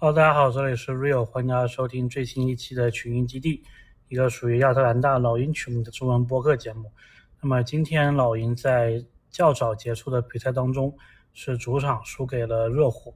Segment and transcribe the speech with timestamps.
[0.00, 3.64] Hello，大家好，这里是 Real，欢迎大家收听最新一期的群英基地，
[4.06, 6.92] 一个属于亚特兰大老鹰群的中文播客节目。
[7.40, 10.96] 那么今天老鹰在较早结束的比赛当中
[11.34, 13.12] 是主场输给了热火，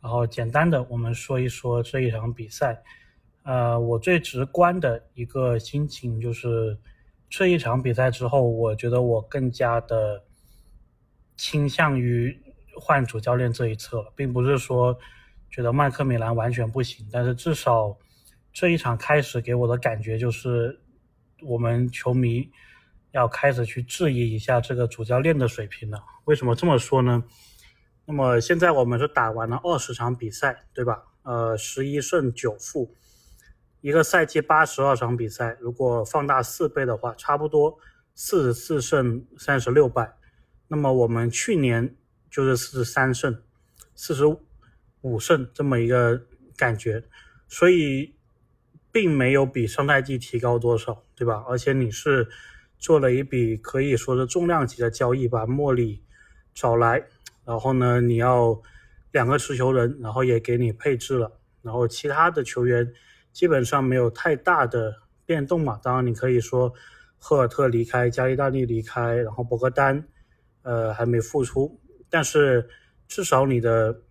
[0.00, 2.80] 然后简单的我们说一说这一场比赛。
[3.42, 6.78] 呃，我最直观的一个心情就是
[7.28, 10.22] 这一场比赛之后，我觉得我更加的
[11.36, 12.40] 倾向于
[12.76, 14.96] 换主教练这一侧了，并不是说。
[15.50, 17.96] 觉得麦克米兰完全不行，但是至少
[18.52, 20.80] 这一场开始给我的感觉就是，
[21.42, 22.50] 我们球迷
[23.12, 26.02] 要开始去质疑一下这个主教练的水平了。
[26.24, 27.24] 为什么这么说呢？
[28.04, 31.04] 那么现在我们是打完了二十场比赛，对吧？
[31.22, 32.94] 呃，十一胜九负，
[33.80, 37.78] 一个赛季八十二场比赛，如果放大四倍的话，差不多
[38.14, 40.16] 四十四胜三十六败。
[40.68, 41.96] 那么我们去年
[42.30, 43.42] 就是四十三胜
[43.94, 44.45] 四十五。
[45.06, 46.20] 五胜这么一个
[46.56, 47.04] 感觉，
[47.46, 48.16] 所以
[48.90, 51.44] 并没有比上赛季提高多少，对吧？
[51.48, 52.26] 而且你是
[52.76, 56.02] 做了一笔可以说是重量级的交易，把莫里
[56.52, 57.06] 找来，
[57.44, 58.60] 然后呢，你要
[59.12, 62.92] 两个持球人，然后也给你配置了，然后其他的球员
[63.32, 64.92] 基本上没有太大的
[65.24, 65.78] 变动嘛。
[65.80, 66.74] 当然，你可以说
[67.16, 70.04] 赫尔特离开，加利大利离开，然后博格丹
[70.62, 72.68] 呃还没复出，但是
[73.06, 74.02] 至少你的。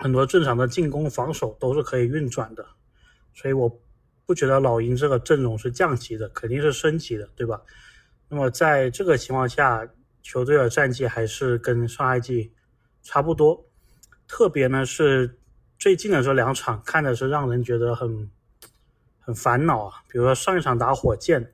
[0.00, 2.66] 很多正常的进攻、防守都是可以运转的，
[3.34, 3.80] 所以我
[4.24, 7.60] 不觉得老鹰这个阵容是降级的，肯定是升级的，对吧？
[8.28, 9.86] 那么在这个情况下，
[10.22, 12.52] 球队的战绩还是跟上赛季
[13.02, 13.66] 差不多。
[14.26, 15.38] 特别呢是
[15.78, 18.30] 最近的这两场，看的是让人觉得很
[19.18, 20.02] 很烦恼啊。
[20.08, 21.52] 比如说上一场打火箭，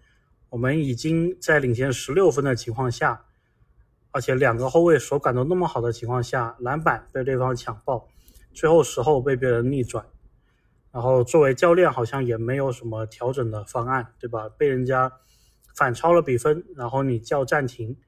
[0.50, 3.24] 我们已经在领先十六分的情况下，
[4.10, 8.06] 而且两个后卫手感都那么好的情况下，篮板被对方抢爆。
[8.56, 10.06] 最后时候被别人逆转，
[10.90, 14.48] 然后作为教练好像也没有什么调整的方案，对吧？
[14.48, 15.12] 被人家
[15.76, 17.98] 反超了比分，然后你叫暂停，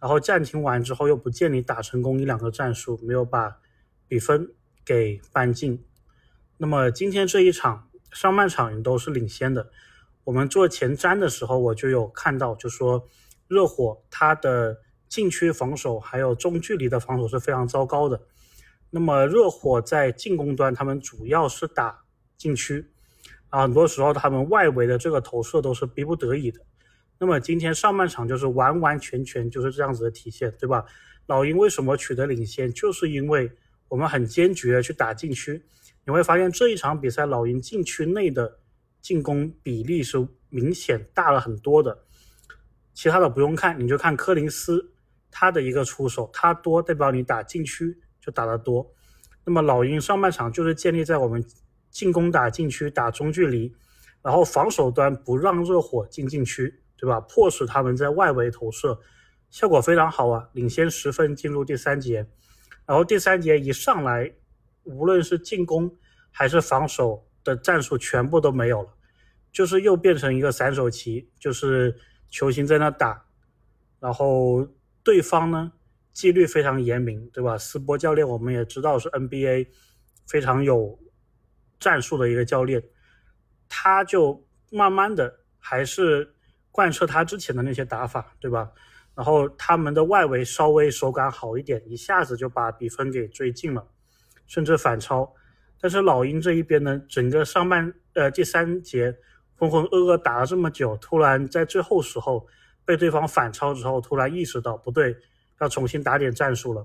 [0.00, 3.58] 然后暂停完之后又不见你打成功一两个战术，没有把
[4.08, 4.52] 比分
[4.84, 5.84] 给扳进。
[6.58, 9.70] 那么今天这一场上半场你都是领先的，
[10.24, 13.08] 我们做前瞻的时候我就有看到，就说
[13.46, 18.20] 热火他的禁区防守还有中距离的防守是非常糟糕的。
[18.94, 22.04] 那么热火在进攻端，他们主要是打
[22.36, 22.86] 禁区，
[23.48, 26.60] 啊，很多时候他们外围的这个投射都是逼不得已的。
[27.18, 30.84] 那么今天上半场就是完完全全就是这样子的体现，对吧？
[31.24, 33.50] 老鹰为什么取得领先，就是因为
[33.88, 35.64] 我们很坚决的去打禁区。
[36.04, 38.58] 你会发现这一场比赛，老鹰禁区内的
[39.00, 42.04] 进攻比例是明显大了很多的。
[42.92, 44.92] 其他的不用看，你就看柯林斯
[45.30, 47.98] 他的一个出手，他多代表你打禁区。
[48.22, 48.94] 就打得多，
[49.44, 51.44] 那么老鹰上半场就是建立在我们
[51.90, 53.74] 进攻打禁区、打中距离，
[54.22, 57.20] 然后防守端不让热火进禁区，对吧？
[57.22, 59.00] 迫使他们在外围投射，
[59.50, 62.28] 效果非常好啊，领先十分进入第三节，
[62.86, 64.32] 然后第三节一上来，
[64.84, 65.92] 无论是进攻
[66.30, 68.90] 还是防守的战术全部都没有了，
[69.50, 71.98] 就是又变成一个散手棋，就是
[72.30, 73.24] 球星在那打，
[73.98, 74.68] 然后
[75.02, 75.72] 对方呢？
[76.12, 77.56] 纪律非常严明，对吧？
[77.56, 79.68] 斯波教练我们也知道是 NBA
[80.26, 80.98] 非常有
[81.80, 82.82] 战术的一个教练，
[83.68, 86.34] 他就慢慢的还是
[86.70, 88.70] 贯彻他之前的那些打法，对吧？
[89.14, 93.86] 然后他们的外围稍微手感好一点，一下子就把比分给追进了，
[94.46, 95.34] 甚至反超。
[95.80, 99.14] 但是老鹰这一边呢，整个上半呃第三节
[99.56, 102.46] 浑浑噩噩打了这么久，突然在最后时候
[102.84, 105.16] 被对方反超之后，突然意识到不对。
[105.62, 106.84] 要重新打点战术了，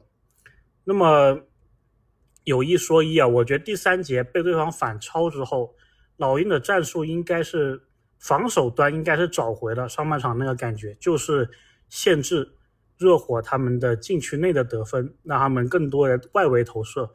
[0.84, 1.42] 那么
[2.44, 5.76] 有一说一啊，我觉得第三节被对方反超之后，
[6.18, 7.82] 老鹰的战术应该是
[8.20, 11.50] 防守端应该是找回了上半场那个感觉，就是
[11.90, 12.48] 限制
[13.00, 17.12] 热火他们的禁区内的得分，让他们更多的外围投射。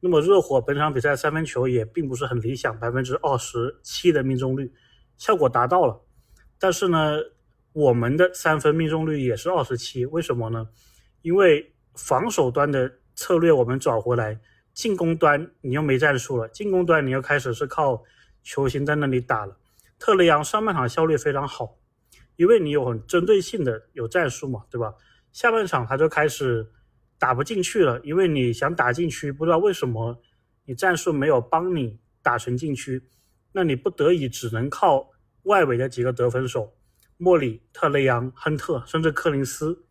[0.00, 4.70] 那么热火本场比赛三分球也并不是很理想，百分之二十七的命中率，
[5.16, 5.98] 效果达到了，
[6.60, 7.18] 但是呢，
[7.72, 10.68] 我们的三分命中率也是二十七，为什么呢？
[11.26, 14.38] 因为防守端的策略我们找回来，
[14.72, 16.48] 进攻端你又没战术了。
[16.50, 18.00] 进攻端你又开始是靠
[18.44, 19.58] 球星在那里打了。
[19.98, 21.78] 特雷杨上半场效率非常好，
[22.36, 24.94] 因为你有很针对性的有战术嘛，对吧？
[25.32, 26.70] 下半场他就开始
[27.18, 30.22] 打不进去了，因为你想打进去，不知道为什么
[30.64, 33.02] 你战术没有帮你打成禁区，
[33.50, 35.10] 那你不得已只能靠
[35.42, 36.76] 外围的几个得分手，
[37.16, 39.82] 莫里、特雷杨、亨特，甚至柯林斯。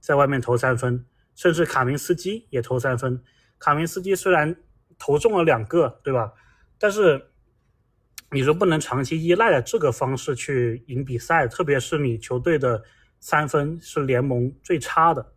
[0.00, 1.04] 在外面投三分，
[1.34, 3.22] 甚至卡明斯基也投三分。
[3.58, 4.56] 卡明斯基虽然
[4.98, 6.32] 投中了两个，对吧？
[6.78, 7.30] 但是
[8.30, 12.84] 你说不能长期依赖的这个方式去赢比赛，特别是你球队的
[13.18, 15.32] 三分是联盟最差的，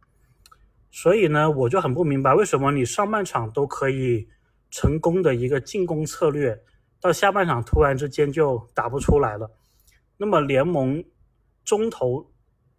[0.91, 4.27] 所以呢，我就很不明白为什么你上半场都可以
[4.69, 6.61] 成功的一个进攻策略，
[6.99, 9.49] 到下半场突然之间就打不出来了。
[10.17, 11.03] 那么联盟
[11.63, 12.31] 中投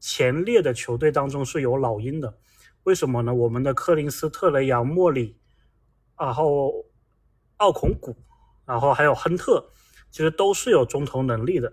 [0.03, 2.37] 前列的球队当中是有老鹰的，
[2.83, 3.33] 为什么呢？
[3.33, 5.39] 我们的柯林斯、特雷杨、莫里，
[6.19, 6.85] 然后
[7.59, 8.17] 奥孔古。
[8.65, 9.69] 然后还有亨特，
[10.11, 11.71] 其实都是有中投能力的，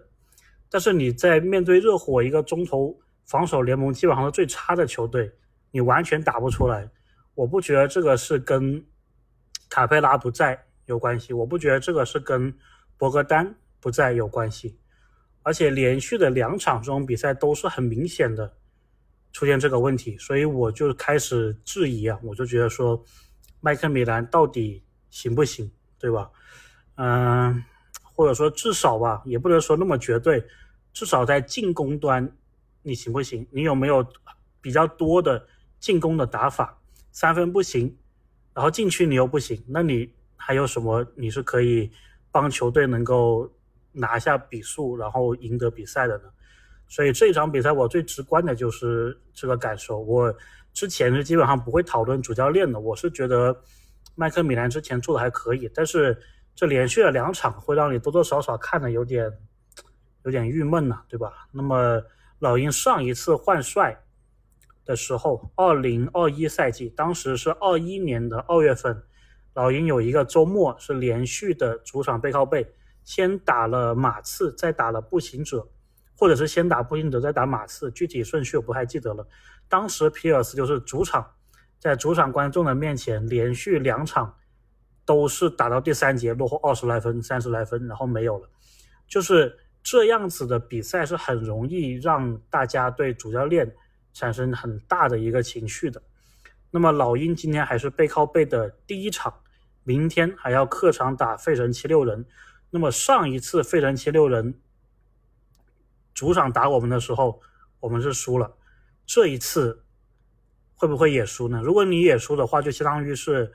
[0.71, 5.31] 但是你在面对热火一个中投防守联盟基本上是最差的球队，
[5.69, 6.89] 你完全打不出来。
[7.35, 8.83] 我不觉得这个是跟
[9.69, 12.53] 卡佩拉不在有关系，我不觉得这个是跟
[12.97, 14.79] 博格丹不在有关系，
[15.43, 18.53] 而且连续的两场这种比赛都是很明显的
[19.31, 23.03] 出现这个问题，所以我就开始质疑啊，我就觉得说
[23.61, 26.29] 麦克米兰到底行不行，对吧？
[26.95, 27.63] 嗯，
[28.13, 30.43] 或者说至少吧，也不能说那么绝对，
[30.91, 32.29] 至少在进攻端，
[32.81, 33.47] 你行不行？
[33.51, 34.05] 你有没有
[34.61, 35.47] 比较多的
[35.79, 36.77] 进攻的打法？
[37.11, 37.97] 三分不行，
[38.53, 41.05] 然后禁区你又不行，那你还有什么？
[41.15, 41.89] 你是可以
[42.31, 43.51] 帮球队能够
[43.99, 46.23] 拿下比数，然后赢得比赛的呢？
[46.87, 49.99] 所以这场比赛我最直观的就是这个感受。
[49.99, 50.33] 我
[50.73, 53.55] 之前是基本上不会讨论主教练的，我是觉得
[54.15, 56.17] 麦克米兰之前做的还可以，但是。
[56.55, 59.31] 这连续了两场，会让你多多少少看的有点
[60.25, 61.47] 有点郁闷呐，对吧？
[61.53, 62.03] 那么
[62.39, 63.97] 老鹰上一次换帅
[64.83, 69.01] 的时候，二零二一赛季，当时是二一年的二月份，
[69.53, 72.69] 老鹰有一个周末是连续的主场背靠背，
[73.03, 75.67] 先打了马刺，再打了步行者，
[76.17, 79.27] 或者是先打步行者再打马刺，具体顺序我不太记得了。
[79.67, 81.25] 当时皮尔斯就是主场，
[81.79, 84.35] 在主场观众的面前连续两场。
[85.05, 88.47] 都是打到第三节落后二十来分、三十来分，然后没有了，
[89.07, 93.75] 就是这样子的比赛是很容易让大家对主教练
[94.13, 95.99] 产生很大的一个情绪的。
[96.69, 99.33] 那么老鹰今天还是背靠背的第一场，
[99.83, 102.23] 明天还要客场打费城七六人。
[102.69, 104.59] 那么上一次费城七六人
[106.13, 107.41] 主场打我们的时候，
[107.79, 108.53] 我们是输了，
[109.05, 109.83] 这一次
[110.75, 111.61] 会不会也输呢？
[111.61, 113.51] 如果你也输的话，就相当于是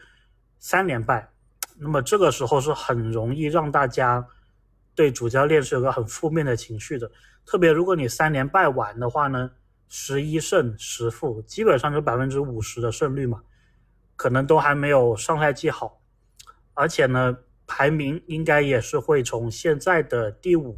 [0.58, 1.30] 三连败。
[1.76, 4.26] 那么这个时候是很容易让大家
[4.94, 7.10] 对主教练是有个很负面的情绪的，
[7.44, 9.50] 特别如果你三连败完的话呢，
[9.88, 13.42] 十一胜十负，基本上就百分之五十的胜率嘛，
[14.16, 16.00] 可能都还没有上赛季好，
[16.74, 17.36] 而且呢，
[17.74, 20.76] 排名应该也是会从现在的第五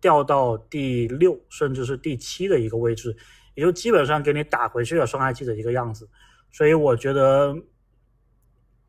[0.00, 3.14] 掉到第六，甚至是第七的一个位置，
[3.54, 6.08] 也就基本上给你打回去了上赛季的一个样子，
[6.50, 7.54] 所以我觉得，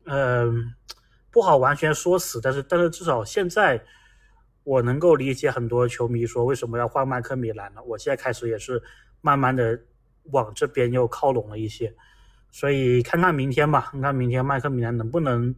[0.04, 0.72] 嗯。
[1.34, 3.82] 不好完全说死，但是但是至少现在
[4.64, 7.82] 我能够理解很多球迷说为什么要换麦克米兰了。
[7.84, 8.82] 我现在开始也是
[9.22, 9.80] 慢慢的
[10.24, 11.94] 往这边又靠拢了一些，
[12.50, 15.54] 所以看看明天吧，看看明天麦克米兰能不能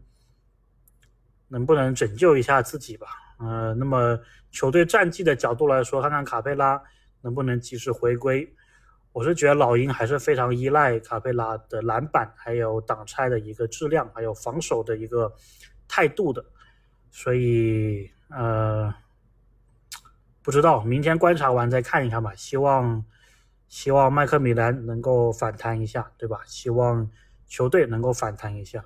[1.49, 3.06] 能不能拯救一下自己吧。
[3.38, 4.19] 呃，那么
[4.50, 6.81] 球队战绩的角度来说，看看卡佩拉
[7.23, 8.55] 能不能及时回归。
[9.12, 15.32] 我是觉得老鹰还是非常依赖卡佩拉的篮板，还有挡拆的一个质量，还有防守的一个
[15.87, 16.44] 态度的，
[17.11, 18.93] 所以呃，
[20.43, 22.34] 不知道明天观察完再看一看吧。
[22.34, 23.05] 希望
[23.69, 26.41] 希望麦克米兰能够反弹一下，对吧？
[26.46, 27.08] 希望
[27.46, 28.84] 球队能够反弹一下。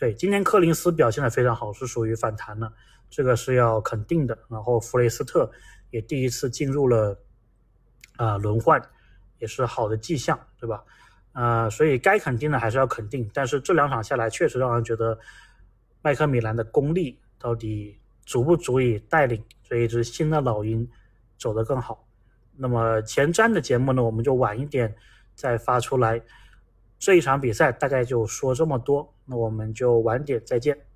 [0.00, 2.72] 对，今天柯林斯表现的非常好，是属于反弹了，
[3.10, 4.38] 这个是要肯定的。
[4.48, 5.52] 然后弗雷斯特
[5.90, 7.20] 也第一次进入了
[8.16, 8.82] 啊轮换。
[9.40, 10.84] 也是好的迹象，对吧？
[11.32, 13.30] 呃，所以该肯定的还是要肯定。
[13.32, 15.18] 但是这两场下来，确实让人觉得
[16.02, 20.86] 麦克米兰的功力到底足不足以带领这一支新的老鹰
[21.38, 22.06] 走得更好。
[22.54, 24.94] 那么前瞻的节目呢，我们就晚一点
[25.34, 26.22] 再发出来。
[26.98, 30.89] 这一场比赛大概就说这么多，那我们就晚点再见。